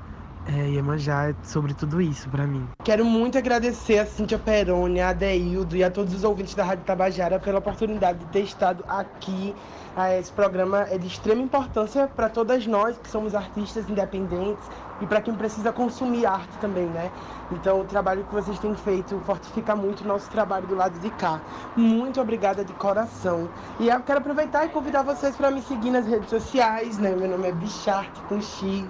é, 0.47 0.71
Iemanjá 0.71 1.31
é 1.31 1.37
sobre 1.43 1.75
tudo 1.75 2.01
isso 2.01 2.31
pra 2.31 2.47
mim. 2.47 2.69
Quero 2.85 3.05
muito 3.05 3.37
agradecer 3.37 3.99
a 3.99 4.07
Cíntia 4.07 4.39
Peroni, 4.39 5.01
a 5.01 5.09
Adeildo 5.09 5.77
e 5.77 5.83
a 5.83 5.91
todos 5.91 6.15
os 6.15 6.25
ouvintes 6.25 6.55
da 6.55 6.65
Rádio 6.65 6.85
Tabajara 6.85 7.39
pela 7.41 7.59
oportunidade 7.59 8.21
de 8.21 8.27
ter 8.27 8.43
estado 8.43 8.85
aqui. 8.87 9.57
Ah, 9.99 10.15
Esse 10.15 10.31
programa 10.31 10.87
é 10.91 10.99
de 10.99 11.07
extrema 11.07 11.41
importância 11.41 12.07
para 12.07 12.29
todas 12.29 12.67
nós 12.67 12.99
que 12.99 13.09
somos 13.09 13.35
artistas 13.35 13.89
independentes 13.89 14.63
e 15.01 15.07
para 15.07 15.23
quem 15.23 15.35
precisa 15.35 15.73
consumir 15.73 16.27
arte 16.27 16.59
também, 16.61 16.85
né? 16.85 17.11
Então, 17.51 17.81
o 17.81 17.85
trabalho 17.85 18.23
que 18.25 18.35
vocês 18.35 18.59
têm 18.59 18.75
feito 18.75 19.19
fortifica 19.25 19.75
muito 19.75 20.03
o 20.03 20.07
nosso 20.07 20.29
trabalho 20.29 20.67
do 20.67 20.75
lado 20.75 20.99
de 20.99 21.09
cá. 21.13 21.41
Muito 21.75 22.21
obrigada 22.21 22.63
de 22.63 22.75
coração. 22.75 23.49
E 23.81 23.89
eu 23.89 24.01
quero 24.01 24.19
aproveitar 24.19 24.67
e 24.67 24.69
convidar 24.69 25.03
vocês 25.03 25.35
para 25.35 25.51
me 25.51 25.63
seguir 25.63 25.91
nas 25.91 26.07
redes 26.07 26.29
sociais, 26.29 26.99
né? 26.99 27.17
Meu 27.17 27.31
nome 27.31 27.49
é 27.49 27.53
Bicharte 27.53 28.21
com 28.29 28.39
X. 28.39 28.85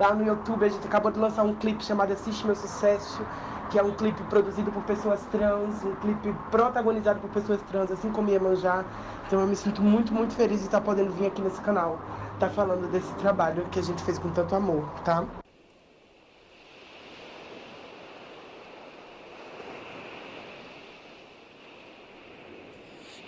Lá 0.00 0.12
no 0.12 0.24
YouTube 0.26 0.64
a 0.64 0.68
gente 0.68 0.84
acabou 0.84 1.12
de 1.12 1.20
lançar 1.20 1.44
um 1.44 1.54
clipe 1.54 1.84
chamado 1.84 2.12
Assiste 2.12 2.44
Meu 2.44 2.56
Sucesso, 2.56 3.24
que 3.70 3.78
é 3.78 3.82
um 3.82 3.92
clipe 3.92 4.22
produzido 4.24 4.72
por 4.72 4.82
pessoas 4.84 5.20
trans, 5.26 5.82
um 5.84 5.94
clipe 5.96 6.32
protagonizado 6.50 7.20
por 7.20 7.30
pessoas 7.30 7.60
trans, 7.62 7.90
assim 7.90 8.10
como 8.10 8.30
Iemanjá. 8.30 8.84
Então 9.26 9.40
eu 9.40 9.46
me 9.46 9.56
sinto 9.56 9.82
muito, 9.82 10.12
muito 10.12 10.34
feliz 10.34 10.60
de 10.60 10.66
estar 10.66 10.80
podendo 10.80 11.12
vir 11.12 11.26
aqui 11.26 11.42
nesse 11.42 11.60
canal, 11.60 11.98
tá 12.38 12.48
falando 12.48 12.90
desse 12.90 13.12
trabalho 13.14 13.66
que 13.70 13.78
a 13.78 13.82
gente 13.82 14.02
fez 14.02 14.18
com 14.18 14.30
tanto 14.30 14.54
amor, 14.54 14.88
tá? 15.04 15.24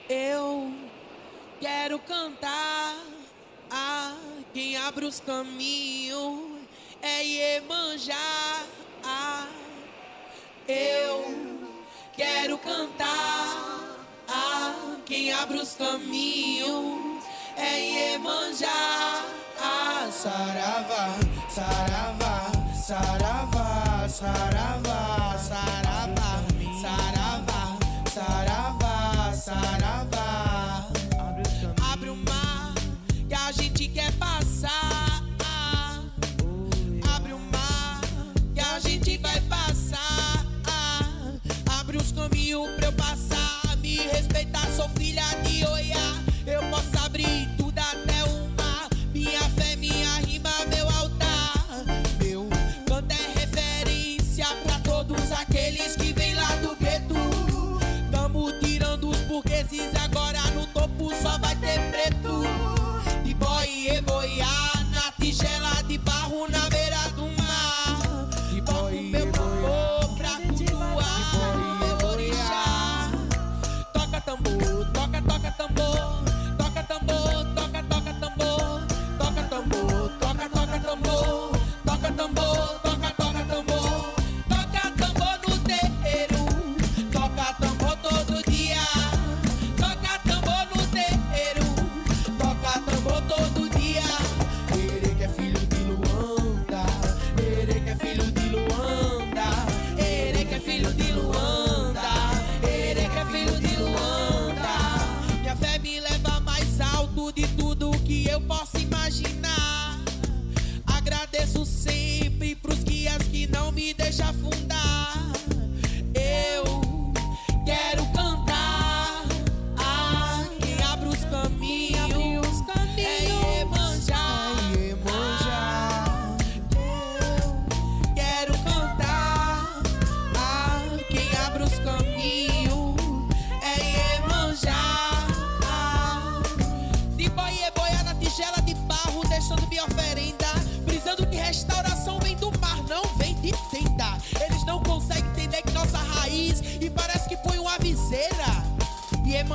Eu 0.08 0.72
quero 1.60 1.98
cantar 2.00 2.96
a 3.70 4.16
quem 4.52 4.76
abre 4.76 5.04
os 5.04 5.20
caminhos 5.20 6.60
é 7.02 7.22
Iemanjá. 7.22 8.39
Eu 10.70 11.34
quero 12.12 12.56
cantar 12.58 13.96
a 14.28 14.96
quem 15.04 15.32
abre 15.32 15.58
os 15.58 15.74
caminhos 15.74 17.24
é 17.56 18.12
Iemanjá. 18.12 19.24
Saravá, 20.12 21.16
saravá, 21.48 22.52
saravá, 22.74 24.08
saravá, 24.08 25.38
saravá, 25.38 26.44
saravá, 26.80 27.78
saravá, 28.12 29.32
saravá. 29.32 30.88
Abre 31.92 32.10
o 32.10 32.16
mar 32.16 32.74
que 33.28 33.34
a 33.34 33.50
gente 33.50 33.88
quer 33.88 34.12
passar. 34.12 35.29
pediu 42.50 42.66
pra 42.76 42.86
eu 42.86 42.92
passar, 42.94 43.76
me 43.80 43.96
respeitar, 43.96 44.66
sou 44.74 44.88
filha 44.90 45.22
de 45.44 45.64
Oiá. 45.64 46.22
Eu 46.46 46.68
posso 46.68 46.98
abrir 47.04 47.49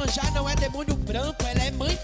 Iemanjá 0.05 0.29
não 0.35 0.47
é 0.47 0.55
demônio 0.55 0.93
branco, 0.95 1.41
ela 1.47 1.63
é 1.63 1.71
mãe 1.71 1.97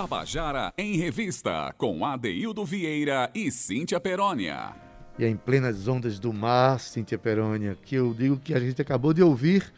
Tabajara 0.00 0.74
em 0.76 0.98
Revista, 0.98 1.74
com 1.78 2.04
Adeildo 2.04 2.66
Vieira 2.66 3.30
e 3.34 3.50
Cíntia 3.50 3.98
Perónia. 3.98 4.74
E 5.18 5.24
é 5.24 5.28
em 5.30 5.38
plenas 5.38 5.88
ondas 5.88 6.18
do 6.18 6.34
mar, 6.34 6.78
Cíntia 6.78 7.16
Perônia, 7.16 7.78
que 7.82 7.94
eu 7.94 8.12
digo 8.12 8.36
que 8.36 8.52
a 8.52 8.60
gente 8.60 8.82
acabou 8.82 9.14
de 9.14 9.22
ouvir 9.22 9.72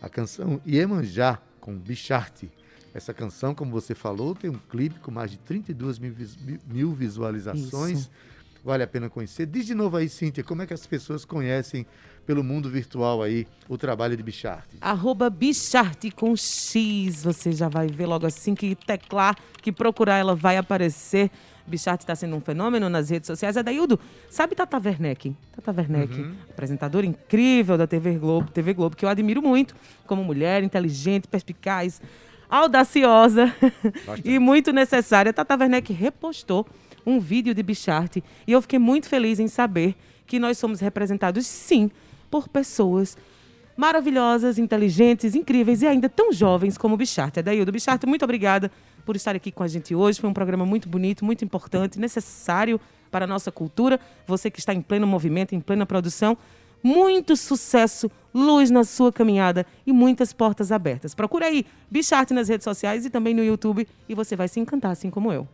a 0.00 0.08
canção 0.08 0.60
Iemanjá, 0.64 1.40
com 1.60 1.76
Bicharte. 1.76 2.48
Essa 2.94 3.12
canção, 3.12 3.52
como 3.52 3.72
você 3.72 3.96
falou, 3.96 4.36
tem 4.36 4.48
um 4.48 4.60
clipe 4.70 5.00
com 5.00 5.10
mais 5.10 5.32
de 5.32 5.38
32 5.38 5.98
mil, 5.98 6.12
vis- 6.14 6.38
mil 6.68 6.92
visualizações. 6.94 7.98
Isso. 8.02 8.10
Vale 8.64 8.84
a 8.84 8.86
pena 8.86 9.10
conhecer. 9.10 9.44
Diz 9.44 9.66
de 9.66 9.74
novo 9.74 9.96
aí, 9.96 10.08
Cíntia, 10.08 10.44
como 10.44 10.62
é 10.62 10.68
que 10.68 10.72
as 10.72 10.86
pessoas 10.86 11.24
conhecem 11.24 11.84
pelo 12.24 12.42
mundo 12.42 12.68
virtual 12.68 13.22
aí 13.22 13.46
o 13.68 13.76
trabalho 13.78 14.16
de 14.16 14.22
Bicharte? 14.22 14.76
Arroba 14.80 15.28
Bicharte 15.30 16.10
com 16.10 16.34
X. 16.36 17.22
Você 17.22 17.52
já 17.52 17.68
vai 17.68 17.86
ver 17.86 18.06
logo 18.06 18.26
assim 18.26 18.54
que 18.54 18.74
teclar, 18.74 19.36
que 19.62 19.70
procurar, 19.70 20.16
ela 20.18 20.34
vai 20.34 20.56
aparecer. 20.56 21.30
Bicharte 21.66 22.04
está 22.04 22.14
sendo 22.14 22.36
um 22.36 22.40
fenômeno 22.40 22.88
nas 22.88 23.08
redes 23.08 23.26
sociais. 23.26 23.56
Adaildo, 23.56 23.98
sabe 24.28 24.54
Tata 24.54 24.76
Werneck? 24.76 25.34
Tata 25.56 25.72
Werneck, 25.72 26.34
apresentadora 26.50 27.06
incrível 27.06 27.78
da 27.78 27.86
TV 27.86 28.18
Globo, 28.18 28.50
TV 28.50 28.74
Globo, 28.74 28.96
que 28.96 29.04
eu 29.04 29.08
admiro 29.08 29.40
muito 29.40 29.74
como 30.06 30.22
mulher, 30.22 30.62
inteligente, 30.62 31.26
perspicaz, 31.26 32.02
audaciosa 32.50 33.54
e 34.24 34.38
muito 34.38 34.72
necessária. 34.72 35.32
Tata 35.32 35.56
Werneck 35.56 35.92
repostou 35.92 36.66
um 37.06 37.18
vídeo 37.18 37.54
de 37.54 37.62
Bicharte 37.62 38.22
e 38.46 38.52
eu 38.52 38.60
fiquei 38.60 38.78
muito 38.78 39.08
feliz 39.08 39.38
em 39.38 39.48
saber 39.48 39.94
que 40.26 40.38
nós 40.38 40.58
somos 40.58 40.80
representados, 40.80 41.46
sim, 41.46 41.90
por 42.34 42.48
pessoas 42.48 43.16
maravilhosas, 43.76 44.58
inteligentes, 44.58 45.36
incríveis 45.36 45.82
e 45.82 45.86
ainda 45.86 46.08
tão 46.08 46.32
jovens 46.32 46.76
como 46.76 46.94
o 46.94 46.96
Bicharte. 46.96 47.38
Adaildo, 47.38 47.70
Bicharte, 47.70 48.06
muito 48.06 48.24
obrigada 48.24 48.72
por 49.06 49.14
estar 49.14 49.36
aqui 49.36 49.52
com 49.52 49.62
a 49.62 49.68
gente 49.68 49.94
hoje. 49.94 50.20
Foi 50.20 50.28
um 50.28 50.34
programa 50.34 50.66
muito 50.66 50.88
bonito, 50.88 51.24
muito 51.24 51.44
importante, 51.44 51.96
necessário 51.96 52.80
para 53.08 53.24
a 53.24 53.28
nossa 53.28 53.52
cultura. 53.52 54.00
Você 54.26 54.50
que 54.50 54.58
está 54.58 54.74
em 54.74 54.82
pleno 54.82 55.06
movimento, 55.06 55.54
em 55.54 55.60
plena 55.60 55.86
produção, 55.86 56.36
muito 56.82 57.36
sucesso, 57.36 58.10
luz 58.34 58.68
na 58.68 58.82
sua 58.82 59.12
caminhada 59.12 59.64
e 59.86 59.92
muitas 59.92 60.32
portas 60.32 60.72
abertas. 60.72 61.14
Procura 61.14 61.46
aí 61.46 61.64
Bicharte 61.88 62.34
nas 62.34 62.48
redes 62.48 62.64
sociais 62.64 63.06
e 63.06 63.10
também 63.10 63.32
no 63.32 63.44
YouTube 63.44 63.86
e 64.08 64.14
você 64.16 64.34
vai 64.34 64.48
se 64.48 64.58
encantar, 64.58 64.90
assim 64.90 65.08
como 65.08 65.32
eu. 65.32 65.46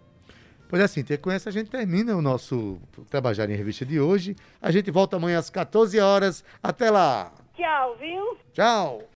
Pois 0.71 0.81
é, 0.81 0.87
Cíntia, 0.87 1.19
com 1.19 1.33
essa 1.33 1.49
a 1.49 1.53
gente 1.53 1.69
termina 1.69 2.15
o 2.15 2.23
nosso 2.23 2.79
Trabalhar 3.11 3.51
em 3.51 3.57
Revista 3.57 3.85
de 3.85 3.99
hoje. 3.99 4.37
A 4.63 4.71
gente 4.71 4.89
volta 4.89 5.17
amanhã 5.17 5.37
às 5.41 5.51
14 5.51 5.99
horas. 5.99 6.45
Até 6.63 6.93
lá. 6.93 7.33
Tchau, 7.57 7.97
viu? 7.99 8.39
Tchau. 8.53 9.03